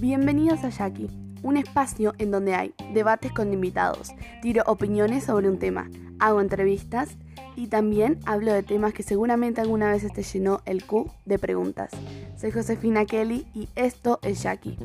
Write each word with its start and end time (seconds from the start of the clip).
Bienvenidos 0.00 0.62
a 0.64 0.68
Jackie, 0.70 1.10
un 1.42 1.56
espacio 1.56 2.14
en 2.18 2.30
donde 2.30 2.54
hay 2.54 2.74
debates 2.94 3.32
con 3.32 3.52
invitados, 3.52 4.12
tiro 4.40 4.62
opiniones 4.66 5.24
sobre 5.24 5.50
un 5.50 5.58
tema, 5.58 5.90
hago 6.18 6.40
entrevistas 6.40 7.16
y 7.56 7.66
también 7.66 8.20
hablo 8.24 8.52
de 8.52 8.62
temas 8.62 8.94
que 8.94 9.02
seguramente 9.02 9.60
alguna 9.60 9.90
vez 9.90 10.06
te 10.12 10.22
llenó 10.22 10.60
el 10.64 10.86
Q 10.86 11.10
de 11.24 11.38
preguntas. 11.38 11.90
Soy 12.36 12.52
Josefina 12.52 13.04
Kelly 13.04 13.46
y 13.52 13.68
esto 13.74 14.20
es 14.22 14.42
Jackie. 14.42 14.78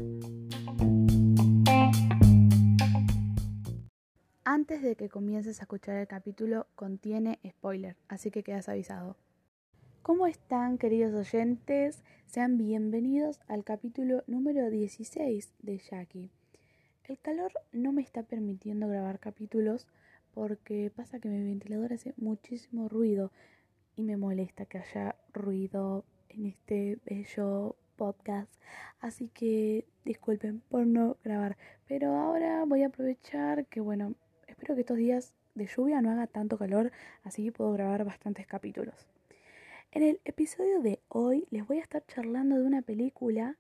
Antes 4.43 4.81
de 4.81 4.95
que 4.95 5.07
comiences 5.09 5.59
a 5.59 5.63
escuchar 5.63 5.97
el 5.97 6.07
capítulo, 6.07 6.67
contiene 6.75 7.39
spoiler, 7.47 7.95
así 8.07 8.31
que 8.31 8.43
quedas 8.43 8.70
avisado. 8.70 9.17
¿Cómo 10.04 10.27
están 10.27 10.77
queridos 10.77 11.13
oyentes? 11.13 12.04
Sean 12.25 12.57
bienvenidos 12.57 13.39
al 13.47 13.64
capítulo 13.64 14.21
número 14.28 14.69
16 14.69 15.54
de 15.59 15.78
Jackie. 15.78 16.29
El 17.05 17.18
calor 17.19 17.54
no 17.71 17.93
me 17.93 18.01
está 18.01 18.21
permitiendo 18.21 18.89
grabar 18.89 19.19
capítulos 19.19 19.87
porque 20.33 20.92
pasa 20.93 21.19
que 21.19 21.29
mi 21.29 21.42
ventilador 21.42 21.93
hace 21.93 22.14
muchísimo 22.18 22.89
ruido 22.89 23.31
y 23.95 24.04
me 24.04 24.18
molesta 24.18 24.65
que 24.65 24.79
haya 24.79 25.15
ruido 25.31 26.04
en 26.28 26.47
este 26.47 27.00
bello 27.06 27.78
podcast. 27.95 28.51
Así 29.00 29.29
que 29.29 29.86
disculpen 30.04 30.59
por 30.67 30.86
no 30.86 31.15
grabar. 31.23 31.56
Pero 31.87 32.17
ahora 32.17 32.66
voy 32.66 32.83
a 32.83 32.88
aprovechar 32.88 33.67
que 33.67 33.80
bueno, 33.80 34.16
espero 34.47 34.75
que 34.75 34.81
estos 34.81 34.97
días 34.97 35.33
de 35.56 35.66
lluvia 35.66 36.02
no 36.02 36.11
haga 36.11 36.28
tanto 36.28 36.58
calor, 36.58 36.92
así 37.23 37.45
que 37.45 37.53
puedo 37.53 37.72
grabar 37.72 38.03
bastantes 38.03 38.45
capítulos. 38.45 39.08
En 39.95 40.02
el 40.02 40.20
episodio 40.25 40.81
de 40.81 41.00
hoy 41.08 41.45
les 41.52 41.67
voy 41.67 41.78
a 41.78 41.81
estar 41.81 42.03
charlando 42.08 42.56
de 42.56 42.64
una 42.64 42.81
película 42.81 43.58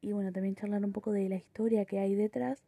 y 0.00 0.12
bueno, 0.12 0.30
también 0.30 0.54
charlar 0.54 0.84
un 0.84 0.92
poco 0.92 1.10
de 1.10 1.28
la 1.28 1.34
historia 1.34 1.84
que 1.86 1.98
hay 1.98 2.14
detrás. 2.14 2.62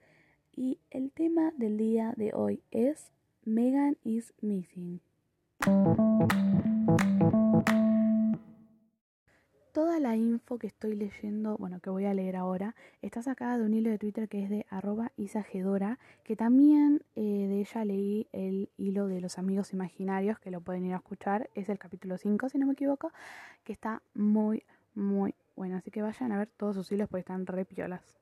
Y 0.56 0.80
el 0.90 1.12
tema 1.12 1.52
del 1.56 1.78
día 1.78 2.12
de 2.16 2.32
hoy 2.34 2.60
es 2.72 3.12
Megan 3.44 3.96
is 4.02 4.34
Missing. 4.40 5.00
La 9.98 10.14
info 10.14 10.58
que 10.58 10.68
estoy 10.68 10.94
leyendo, 10.94 11.56
bueno, 11.56 11.80
que 11.80 11.90
voy 11.90 12.04
a 12.04 12.14
leer 12.14 12.36
ahora, 12.36 12.76
está 13.02 13.20
sacada 13.20 13.58
de 13.58 13.64
un 13.64 13.74
hilo 13.74 13.90
de 13.90 13.98
Twitter 13.98 14.28
que 14.28 14.44
es 14.44 14.48
de 14.48 14.64
arroba 14.70 15.10
isagedora, 15.16 15.98
que 16.22 16.36
también 16.36 17.02
eh, 17.16 17.20
de 17.48 17.60
ella 17.60 17.84
leí 17.84 18.28
el 18.32 18.70
hilo 18.76 19.08
de 19.08 19.20
los 19.20 19.38
amigos 19.38 19.72
imaginarios, 19.72 20.38
que 20.38 20.52
lo 20.52 20.60
pueden 20.60 20.86
ir 20.86 20.92
a 20.92 20.98
escuchar, 20.98 21.50
es 21.56 21.68
el 21.68 21.80
capítulo 21.80 22.16
5, 22.16 22.48
si 22.48 22.58
no 22.58 22.66
me 22.66 22.74
equivoco, 22.74 23.12
que 23.64 23.72
está 23.72 24.00
muy, 24.14 24.62
muy 24.94 25.34
bueno, 25.56 25.76
así 25.76 25.90
que 25.90 26.00
vayan 26.00 26.30
a 26.30 26.38
ver 26.38 26.48
todos 26.56 26.76
sus 26.76 26.92
hilos 26.92 27.08
porque 27.08 27.20
están 27.20 27.44
re 27.46 27.64
piolas. 27.64 28.18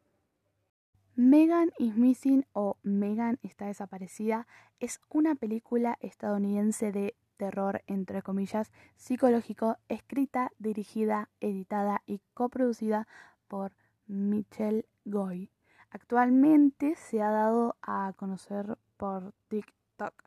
Megan 1.15 1.73
is 1.79 1.97
Missing 1.97 2.47
o 2.53 2.79
Megan 2.83 3.39
está 3.43 3.67
desaparecida 3.67 4.47
es 4.81 5.01
una 5.09 5.35
película 5.35 5.97
estadounidense 6.01 6.93
de 6.93 7.15
terror, 7.37 7.83
entre 7.87 8.23
comillas, 8.23 8.73
psicológico, 8.97 9.77
escrita, 9.89 10.53
dirigida, 10.59 11.29
editada 11.41 12.03
y 12.07 12.21
coproducida 12.35 13.07
por 13.49 13.73
Michelle 14.07 14.87
Goy. 15.05 15.51
Actualmente 15.91 16.95
se 16.97 17.23
ha 17.23 17.31
dado 17.31 17.77
a 17.83 18.13
conocer 18.17 18.79
por 18.97 19.33
TikTok. 19.49 20.25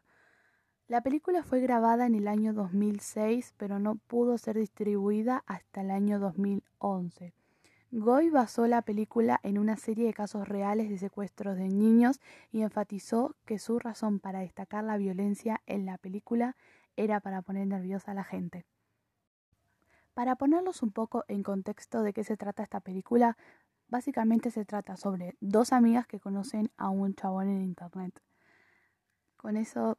La 0.87 1.01
película 1.01 1.43
fue 1.43 1.59
grabada 1.59 2.07
en 2.07 2.15
el 2.15 2.27
año 2.27 2.53
2006, 2.53 3.53
pero 3.57 3.77
no 3.77 3.95
pudo 3.95 4.37
ser 4.37 4.57
distribuida 4.57 5.43
hasta 5.45 5.81
el 5.81 5.91
año 5.91 6.19
2011. 6.19 7.33
Goy 7.91 8.29
basó 8.29 8.67
la 8.67 8.83
película 8.83 9.39
en 9.41 9.57
una 9.57 9.75
serie 9.75 10.05
de 10.05 10.13
casos 10.13 10.47
reales 10.47 10.89
de 10.89 10.99
secuestros 10.99 11.57
de 11.57 11.69
niños 11.69 12.19
y 12.51 12.61
enfatizó 12.61 13.35
que 13.45 13.57
su 13.57 13.79
razón 13.79 14.19
para 14.19 14.41
destacar 14.41 14.83
la 14.83 14.97
violencia 14.97 15.61
en 15.65 15.87
la 15.87 15.97
película 15.97 16.55
era 16.99 17.21
para 17.21 17.41
poner 17.41 17.65
nerviosa 17.65 18.11
a 18.11 18.13
la 18.13 18.25
gente. 18.25 18.65
Para 20.13 20.35
ponerlos 20.35 20.83
un 20.83 20.91
poco 20.91 21.23
en 21.29 21.43
contexto 21.43 22.03
de 22.03 22.11
qué 22.11 22.25
se 22.25 22.35
trata 22.35 22.61
esta 22.61 22.81
película, 22.81 23.37
básicamente 23.87 24.51
se 24.51 24.65
trata 24.65 24.97
sobre 24.97 25.37
dos 25.39 25.71
amigas 25.71 26.07
que 26.07 26.19
conocen 26.19 26.71
a 26.75 26.89
un 26.89 27.15
chabón 27.15 27.47
en 27.47 27.61
internet. 27.61 28.21
Con 29.37 29.55
eso 29.55 29.97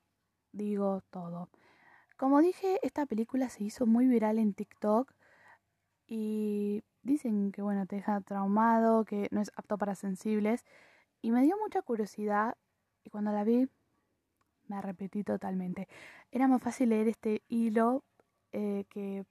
digo 0.53 1.03
todo. 1.09 1.49
Como 2.19 2.43
dije, 2.43 2.78
esta 2.83 3.06
película 3.06 3.49
se 3.49 3.65
hizo 3.65 3.87
muy 3.87 4.06
viral 4.06 4.39
en 4.39 4.53
TikTok 4.53 5.10
y 6.06 6.84
dicen 7.03 7.50
que 7.50 7.62
bueno, 7.62 7.87
te 7.87 7.97
deja 7.97 8.21
traumado, 8.21 9.06
que 9.06 9.28
no 9.31 9.41
es 9.41 9.50
apto 9.56 9.78
para 9.78 9.94
sensibles 9.94 10.66
y 11.22 11.31
me 11.31 11.43
dio 11.43 11.56
mucha 11.56 11.81
curiosidad 11.81 12.59
y 13.05 13.09
cuando 13.09 13.33
la 13.33 13.43
vi 13.44 13.71
me 14.71 14.81
repetí 14.81 15.25
totalmente. 15.25 15.89
Era 16.31 16.49
más 16.49 16.63
fácil 16.63 16.91
leer 16.91 17.09
este 17.09 17.43
hilo 17.49 18.05
eh, 18.53 18.85
que 18.89 19.25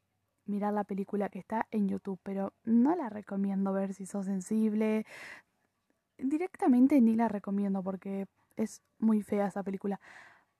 mirar 0.45 0.73
la 0.73 0.83
película 0.83 1.29
que 1.29 1.39
está 1.39 1.65
en 1.71 1.87
YouTube, 1.87 2.19
pero 2.23 2.53
no 2.65 2.95
la 2.95 3.09
recomiendo 3.09 3.71
ver 3.71 3.93
si 3.93 4.05
sos 4.05 4.25
sensible. 4.25 5.05
Directamente 6.17 6.99
ni 6.99 7.15
la 7.15 7.29
recomiendo 7.29 7.81
porque 7.81 8.27
es 8.57 8.81
muy 8.99 9.21
fea 9.21 9.47
esa 9.47 9.63
película. 9.63 9.99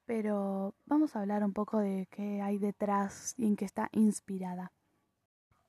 Pero 0.06 0.74
vamos 0.86 1.16
a 1.16 1.22
hablar 1.22 1.44
un 1.44 1.54
poco 1.54 1.80
de 1.80 2.08
qué 2.10 2.42
hay 2.42 2.58
detrás 2.58 3.36
y 3.38 3.46
en 3.48 3.56
qué 3.56 3.66
está 3.66 3.90
inspirada. 3.92 4.72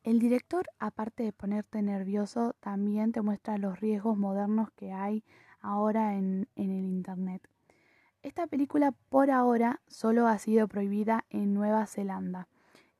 El 0.04 0.18
director, 0.18 0.66
aparte 0.78 1.24
de 1.24 1.32
ponerte 1.32 1.82
nervioso, 1.82 2.54
también 2.60 3.12
te 3.12 3.20
muestra 3.22 3.58
los 3.58 3.80
riesgos 3.80 4.16
modernos 4.16 4.70
que 4.72 4.92
hay 4.92 5.24
ahora 5.60 6.14
en, 6.14 6.48
en 6.56 6.70
el 6.70 6.84
Internet. 6.86 7.49
Esta 8.22 8.46
película 8.46 8.92
por 9.08 9.30
ahora 9.30 9.80
solo 9.88 10.26
ha 10.26 10.38
sido 10.38 10.68
prohibida 10.68 11.24
en 11.30 11.54
Nueva 11.54 11.86
Zelanda 11.86 12.48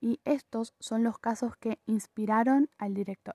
y 0.00 0.18
estos 0.24 0.74
son 0.80 1.04
los 1.04 1.18
casos 1.18 1.56
que 1.56 1.78
inspiraron 1.84 2.70
al 2.78 2.94
director. 2.94 3.34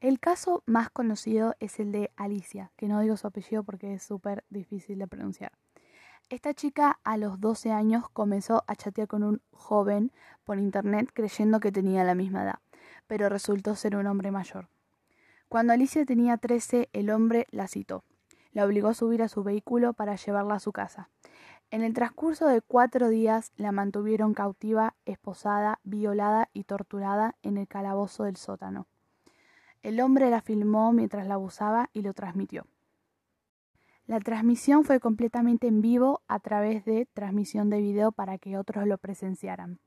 El 0.00 0.20
caso 0.20 0.62
más 0.66 0.90
conocido 0.90 1.54
es 1.60 1.80
el 1.80 1.92
de 1.92 2.10
Alicia, 2.16 2.72
que 2.76 2.88
no 2.88 3.00
digo 3.00 3.16
su 3.16 3.26
apellido 3.26 3.64
porque 3.64 3.94
es 3.94 4.02
súper 4.02 4.44
difícil 4.50 4.98
de 4.98 5.06
pronunciar. 5.06 5.52
Esta 6.28 6.52
chica 6.52 7.00
a 7.04 7.16
los 7.16 7.40
12 7.40 7.72
años 7.72 8.10
comenzó 8.10 8.64
a 8.66 8.76
chatear 8.76 9.08
con 9.08 9.22
un 9.22 9.40
joven 9.50 10.12
por 10.44 10.58
internet 10.58 11.08
creyendo 11.14 11.58
que 11.58 11.72
tenía 11.72 12.04
la 12.04 12.14
misma 12.14 12.42
edad, 12.42 12.58
pero 13.06 13.30
resultó 13.30 13.76
ser 13.76 13.96
un 13.96 14.06
hombre 14.06 14.30
mayor. 14.30 14.68
Cuando 15.48 15.72
Alicia 15.72 16.04
tenía 16.04 16.36
13, 16.36 16.90
el 16.92 17.08
hombre 17.08 17.46
la 17.50 17.66
citó 17.66 18.04
la 18.54 18.64
obligó 18.64 18.88
a 18.88 18.94
subir 18.94 19.22
a 19.22 19.28
su 19.28 19.42
vehículo 19.42 19.92
para 19.92 20.16
llevarla 20.16 20.54
a 20.54 20.60
su 20.60 20.72
casa. 20.72 21.10
En 21.70 21.82
el 21.82 21.92
transcurso 21.92 22.46
de 22.46 22.62
cuatro 22.62 23.08
días 23.08 23.52
la 23.56 23.72
mantuvieron 23.72 24.32
cautiva, 24.32 24.94
esposada, 25.04 25.80
violada 25.84 26.48
y 26.54 26.64
torturada 26.64 27.36
en 27.42 27.58
el 27.58 27.68
calabozo 27.68 28.24
del 28.24 28.36
sótano. 28.36 28.86
El 29.82 30.00
hombre 30.00 30.30
la 30.30 30.40
filmó 30.40 30.92
mientras 30.92 31.26
la 31.26 31.34
abusaba 31.34 31.90
y 31.92 32.02
lo 32.02 32.14
transmitió. 32.14 32.66
La 34.06 34.20
transmisión 34.20 34.84
fue 34.84 35.00
completamente 35.00 35.66
en 35.66 35.80
vivo 35.80 36.22
a 36.28 36.38
través 36.38 36.84
de 36.84 37.06
transmisión 37.12 37.70
de 37.70 37.80
video 37.80 38.12
para 38.12 38.38
que 38.38 38.56
otros 38.56 38.86
lo 38.86 38.98
presenciaran. 38.98 39.80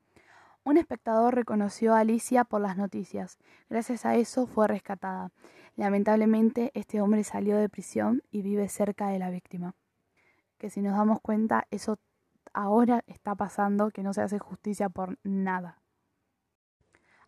Un 0.64 0.76
espectador 0.76 1.34
reconoció 1.34 1.94
a 1.94 2.00
Alicia 2.00 2.44
por 2.44 2.60
las 2.60 2.76
noticias. 2.76 3.38
Gracias 3.70 4.04
a 4.04 4.16
eso 4.16 4.46
fue 4.46 4.68
rescatada. 4.68 5.30
Lamentablemente, 5.78 6.72
este 6.74 7.00
hombre 7.00 7.22
salió 7.22 7.56
de 7.56 7.68
prisión 7.68 8.24
y 8.32 8.42
vive 8.42 8.68
cerca 8.68 9.10
de 9.10 9.20
la 9.20 9.30
víctima. 9.30 9.76
Que 10.58 10.70
si 10.70 10.82
nos 10.82 10.96
damos 10.96 11.20
cuenta, 11.20 11.68
eso 11.70 12.00
ahora 12.52 13.04
está 13.06 13.36
pasando, 13.36 13.92
que 13.92 14.02
no 14.02 14.12
se 14.12 14.22
hace 14.22 14.40
justicia 14.40 14.88
por 14.88 15.20
nada. 15.22 15.80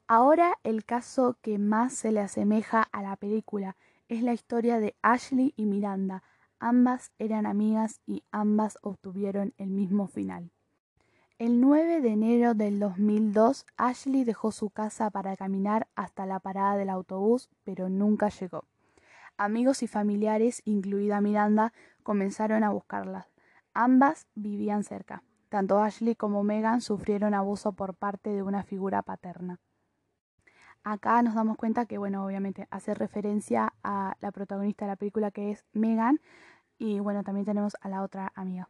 Ahora 0.08 0.58
el 0.64 0.84
caso 0.84 1.38
que 1.40 1.58
más 1.58 1.94
se 1.94 2.10
le 2.10 2.19
asemeja 2.19 2.82
a 2.82 3.02
la 3.02 3.14
película 3.14 3.76
es 4.08 4.25
la 4.25 4.32
historia 4.32 4.80
de 4.80 4.96
Ashley 5.00 5.54
y 5.56 5.66
Miranda. 5.66 6.25
Ambas 6.58 7.12
eran 7.20 7.46
amigas 7.46 8.00
y 8.04 8.25
ambas 8.32 8.78
obtuvieron 8.82 9.54
el 9.58 9.70
mismo 9.70 10.08
final. 10.08 10.50
El 11.40 11.58
9 11.58 12.02
de 12.02 12.10
enero 12.10 12.52
del 12.52 12.78
2002, 12.78 13.64
Ashley 13.78 14.25
dejó 14.25 14.52
su 14.52 14.69
casa 14.69 15.08
para 15.08 15.38
caminar 15.38 15.88
hasta 15.94 16.26
la 16.26 16.38
parada 16.38 16.76
del 16.76 16.90
autobús, 16.90 17.48
pero 17.64 17.88
nunca 17.88 18.28
llegó. 18.28 18.66
Amigos 19.38 19.82
y 19.82 19.87
familiares, 19.87 20.60
incluida 20.66 21.22
Miranda, 21.22 21.72
comenzaron 22.02 22.62
a 22.62 22.69
buscarla. 22.69 23.28
Ambas 23.72 24.26
vivían 24.34 24.84
cerca. 24.84 25.22
Tanto 25.48 25.78
Ashley 25.81 26.14
como 26.14 26.44
Megan 26.44 26.82
sufrieron 26.82 27.32
abuso 27.32 27.72
por 27.72 27.94
parte 27.94 28.28
de 28.28 28.42
una 28.42 28.62
figura 28.62 29.00
paterna. 29.00 29.60
Acá 30.84 31.22
nos 31.22 31.34
damos 31.34 31.56
cuenta 31.56 31.87
que, 31.87 31.96
bueno, 31.96 32.22
obviamente 32.22 32.69
hace 32.70 32.92
referencia 32.92 33.72
a 33.82 34.14
la 34.20 34.31
protagonista 34.31 34.84
de 34.84 34.90
la 34.90 34.96
película 34.96 35.31
que 35.31 35.52
es 35.52 35.64
Megan 35.72 36.20
y, 36.76 37.00
bueno, 37.00 37.25
también 37.25 37.46
tenemos 37.46 37.78
a 37.81 37.88
la 37.88 38.02
otra 38.02 38.31
amiga. 38.34 38.69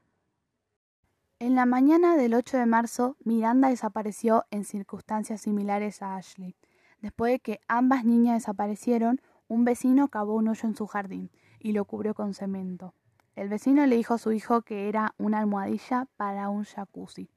En 1.43 1.55
la 1.55 1.65
mañana 1.65 2.17
del 2.17 2.35
8 2.35 2.59
de 2.59 2.67
marzo, 2.67 3.17
Miranda 3.25 3.71
desapareció 3.71 4.45
en 4.51 4.67
circunstancias 4.67 5.41
similares 5.41 6.03
a 6.03 6.17
Ashley. 6.17 6.55
Después 7.01 7.33
de 7.33 7.41
que 7.41 7.61
ambas 7.67 8.05
niñas 8.05 8.43
desaparecieron, 8.43 9.23
un 9.49 9.65
vecino 9.65 10.09
cavó 10.09 10.35
un 10.35 10.49
hoyo 10.49 10.69
en 10.69 10.77
su 10.77 10.87
jardín 10.87 11.31
y 11.59 11.73
lo 11.73 11.87
cubrió 11.87 12.13
con 12.13 12.35
cemento. 12.35 12.93
El 13.37 13.49
vecino 13.49 13.87
le 13.87 13.97
dijo 13.97 14.13
a 14.13 14.19
su 14.19 14.33
hijo 14.33 14.61
que 14.61 14.91
era 14.91 15.15
una 15.17 15.39
almohadilla 15.39 16.09
para 16.19 16.51
un 16.51 16.65
jacuzzi. 16.65 17.31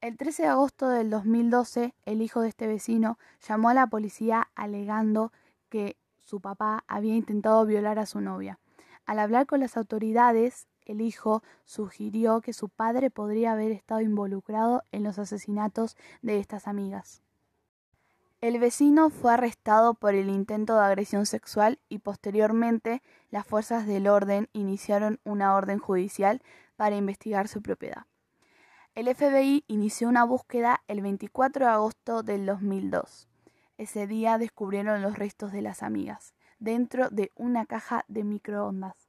El 0.00 0.16
13 0.16 0.44
de 0.44 0.48
agosto 0.48 0.88
del 0.88 1.10
2012, 1.10 1.94
el 2.06 2.22
hijo 2.22 2.40
de 2.40 2.48
este 2.48 2.66
vecino 2.66 3.18
llamó 3.46 3.68
a 3.68 3.74
la 3.74 3.88
policía 3.88 4.48
alegando 4.54 5.32
que 5.68 5.98
su 6.24 6.40
papá 6.40 6.82
había 6.86 7.14
intentado 7.14 7.66
violar 7.66 7.98
a 7.98 8.06
su 8.06 8.22
novia. 8.22 8.58
Al 9.04 9.18
hablar 9.18 9.44
con 9.44 9.60
las 9.60 9.76
autoridades, 9.76 10.66
el 10.86 11.00
hijo 11.00 11.42
sugirió 11.64 12.40
que 12.40 12.52
su 12.52 12.68
padre 12.68 13.10
podría 13.10 13.52
haber 13.52 13.72
estado 13.72 14.00
involucrado 14.00 14.82
en 14.92 15.02
los 15.02 15.18
asesinatos 15.18 15.96
de 16.22 16.38
estas 16.38 16.66
amigas. 16.66 17.22
El 18.40 18.58
vecino 18.58 19.08
fue 19.08 19.34
arrestado 19.34 19.94
por 19.94 20.14
el 20.14 20.28
intento 20.28 20.74
de 20.74 20.84
agresión 20.84 21.26
sexual 21.26 21.78
y 21.88 21.98
posteriormente 21.98 23.00
las 23.30 23.46
fuerzas 23.46 23.86
del 23.86 24.08
orden 24.08 24.48
iniciaron 24.52 25.20
una 25.22 25.54
orden 25.54 25.78
judicial 25.78 26.42
para 26.74 26.96
investigar 26.96 27.46
su 27.46 27.62
propiedad. 27.62 28.06
El 28.94 29.06
FBI 29.14 29.64
inició 29.68 30.08
una 30.08 30.24
búsqueda 30.24 30.82
el 30.88 31.02
24 31.02 31.66
de 31.66 31.72
agosto 31.72 32.22
del 32.22 32.44
2002. 32.44 33.28
Ese 33.78 34.06
día 34.06 34.38
descubrieron 34.38 35.02
los 35.02 35.16
restos 35.16 35.52
de 35.52 35.62
las 35.62 35.82
amigas 35.82 36.34
dentro 36.58 37.08
de 37.10 37.32
una 37.34 37.64
caja 37.66 38.04
de 38.08 38.22
microondas. 38.22 39.01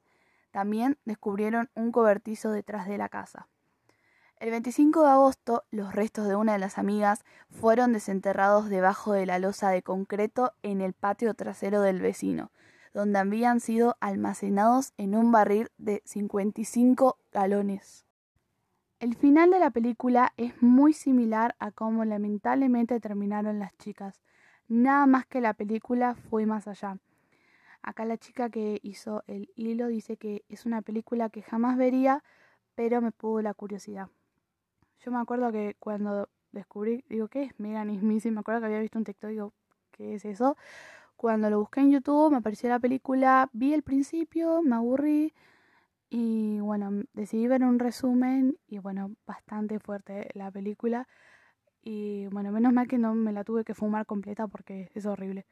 También 0.54 0.98
descubrieron 1.04 1.68
un 1.74 1.90
cobertizo 1.90 2.52
detrás 2.52 2.86
de 2.86 2.96
la 2.96 3.08
casa. 3.08 3.48
El 4.36 4.52
25 4.52 5.02
de 5.02 5.08
agosto, 5.08 5.64
los 5.72 5.92
restos 5.92 6.28
de 6.28 6.36
una 6.36 6.52
de 6.52 6.60
las 6.60 6.78
amigas 6.78 7.24
fueron 7.50 7.92
desenterrados 7.92 8.68
debajo 8.68 9.12
de 9.12 9.26
la 9.26 9.40
losa 9.40 9.70
de 9.70 9.82
concreto 9.82 10.52
en 10.62 10.80
el 10.80 10.92
patio 10.92 11.34
trasero 11.34 11.80
del 11.80 12.00
vecino, 12.00 12.52
donde 12.92 13.18
habían 13.18 13.58
sido 13.58 13.96
almacenados 13.98 14.92
en 14.96 15.16
un 15.16 15.32
barril 15.32 15.72
de 15.76 16.02
55 16.04 17.18
galones. 17.32 18.04
El 19.00 19.16
final 19.16 19.50
de 19.50 19.58
la 19.58 19.70
película 19.70 20.34
es 20.36 20.62
muy 20.62 20.92
similar 20.92 21.56
a 21.58 21.72
cómo 21.72 22.04
lamentablemente 22.04 23.00
terminaron 23.00 23.58
las 23.58 23.76
chicas. 23.78 24.20
Nada 24.68 25.06
más 25.06 25.26
que 25.26 25.40
la 25.40 25.54
película 25.54 26.14
fue 26.14 26.46
más 26.46 26.68
allá. 26.68 27.00
Acá 27.86 28.06
la 28.06 28.16
chica 28.16 28.48
que 28.48 28.80
hizo 28.82 29.22
el 29.26 29.50
hilo 29.56 29.88
dice 29.88 30.16
que 30.16 30.42
es 30.48 30.64
una 30.64 30.80
película 30.80 31.28
que 31.28 31.42
jamás 31.42 31.76
vería, 31.76 32.24
pero 32.74 33.02
me 33.02 33.12
pudo 33.12 33.42
la 33.42 33.52
curiosidad. 33.52 34.08
Yo 35.00 35.10
me 35.12 35.18
acuerdo 35.18 35.52
que 35.52 35.76
cuando 35.78 36.30
descubrí, 36.50 37.04
digo, 37.10 37.28
¿qué 37.28 37.42
es 37.42 37.60
Megan 37.60 37.90
is 37.90 38.02
Me 38.02 38.40
acuerdo 38.40 38.60
que 38.60 38.66
había 38.66 38.80
visto 38.80 38.98
un 38.98 39.04
TikTok, 39.04 39.30
digo, 39.30 39.52
¿qué 39.90 40.14
es 40.14 40.24
eso? 40.24 40.56
Cuando 41.16 41.50
lo 41.50 41.60
busqué 41.60 41.80
en 41.80 41.90
YouTube, 41.90 42.30
me 42.30 42.38
apareció 42.38 42.70
la 42.70 42.78
película, 42.80 43.50
vi 43.52 43.74
el 43.74 43.82
principio, 43.82 44.62
me 44.62 44.76
aburrí 44.76 45.34
y 46.08 46.60
bueno, 46.60 47.04
decidí 47.12 47.48
ver 47.48 47.64
un 47.64 47.78
resumen 47.78 48.56
y 48.66 48.78
bueno, 48.78 49.14
bastante 49.26 49.78
fuerte 49.78 50.30
la 50.32 50.50
película. 50.50 51.06
Y 51.82 52.28
bueno, 52.28 52.50
menos 52.50 52.72
mal 52.72 52.88
que 52.88 52.96
no 52.96 53.14
me 53.14 53.32
la 53.32 53.44
tuve 53.44 53.64
que 53.64 53.74
fumar 53.74 54.06
completa 54.06 54.46
porque 54.48 54.90
es 54.94 55.04
horrible. 55.04 55.44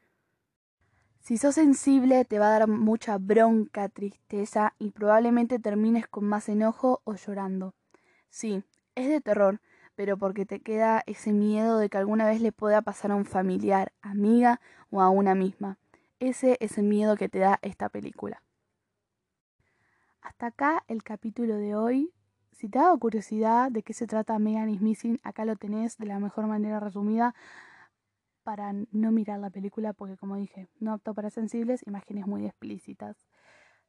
Si 1.23 1.37
sos 1.37 1.55
sensible 1.55 2.25
te 2.25 2.37
va 2.37 2.47
a 2.47 2.59
dar 2.59 2.67
mucha 2.67 3.17
bronca, 3.17 3.87
tristeza 3.87 4.73
y 4.77 4.89
probablemente 4.89 5.57
termines 5.57 6.05
con 6.05 6.25
más 6.25 6.49
enojo 6.49 6.99
o 7.05 7.15
llorando. 7.15 7.75
Sí, 8.29 8.61
es 8.95 9.07
de 9.07 9.21
terror, 9.21 9.61
pero 9.95 10.17
porque 10.17 10.45
te 10.45 10.59
queda 10.59 11.01
ese 11.05 11.31
miedo 11.31 11.77
de 11.77 11.87
que 11.87 11.97
alguna 11.97 12.25
vez 12.25 12.41
le 12.41 12.51
pueda 12.51 12.81
pasar 12.81 13.11
a 13.11 13.15
un 13.15 13.23
familiar, 13.23 13.93
amiga 14.01 14.59
o 14.89 14.99
a 14.99 15.09
una 15.09 15.33
misma. 15.33 15.77
Ese 16.19 16.57
es 16.59 16.77
el 16.77 16.83
miedo 16.83 17.15
que 17.15 17.29
te 17.29 17.39
da 17.39 17.57
esta 17.61 17.87
película. 17.87 18.43
Hasta 20.21 20.47
acá 20.47 20.83
el 20.89 21.03
capítulo 21.03 21.55
de 21.55 21.73
hoy. 21.73 22.11
Si 22.51 22.67
te 22.67 22.79
ha 22.79 22.83
dado 22.83 22.99
curiosidad 22.99 23.71
de 23.71 23.81
qué 23.81 23.93
se 23.93 24.07
trata 24.07 24.37
Megan 24.39 24.69
is 24.69 24.81
Missing, 24.81 25.21
acá 25.23 25.45
lo 25.45 25.55
tenés 25.55 25.97
de 25.97 26.05
la 26.05 26.19
mejor 26.19 26.47
manera 26.47 26.81
resumida 26.81 27.33
para 28.43 28.73
no 28.91 29.11
mirar 29.11 29.39
la 29.39 29.49
película 29.49 29.93
porque 29.93 30.17
como 30.17 30.35
dije, 30.35 30.67
no 30.79 30.93
apto 30.93 31.13
para 31.13 31.29
sensibles, 31.29 31.85
imágenes 31.87 32.27
muy 32.27 32.45
explícitas. 32.45 33.17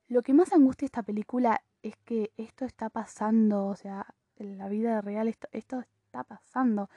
Lo 0.09 0.23
que 0.23 0.35
más 0.35 0.53
angustia 0.53 0.87
esta 0.87 1.03
película 1.03 1.63
es 1.83 1.97
que 2.05 2.33
esto 2.37 2.65
está 2.65 2.91
pasando, 2.91 3.67
o 3.67 3.77
sea, 3.77 4.07
en 4.37 4.59
la 4.59 4.69
vida 4.69 5.01
real 5.01 5.29
esto, 5.29 5.49
está 5.53 6.25
pasando. 6.25 6.91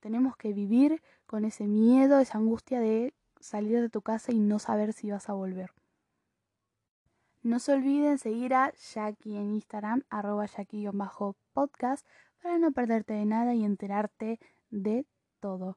Tenemos 0.00 0.36
que 0.36 0.52
vivir 0.52 1.02
con 1.26 1.44
ese 1.44 1.66
miedo, 1.66 2.18
esa 2.18 2.38
angustia 2.38 2.80
de 2.80 3.14
salir 3.40 3.80
de 3.80 3.88
tu 3.88 4.02
casa 4.02 4.32
y 4.32 4.38
no 4.38 4.58
saber 4.58 4.92
si 4.92 5.10
vas 5.10 5.28
a 5.28 5.32
volver. 5.32 5.72
No 7.42 7.58
se 7.58 7.72
olviden 7.72 8.18
seguir 8.18 8.54
a 8.54 8.72
Jackie 8.74 9.36
en 9.36 9.54
Instagram, 9.54 10.04
arroba 10.10 10.46
Jackie-podcast, 10.46 12.06
para 12.40 12.58
no 12.58 12.70
perderte 12.72 13.14
de 13.14 13.24
nada 13.24 13.54
y 13.54 13.64
enterarte 13.64 14.38
de 14.70 15.06
todo. 15.40 15.76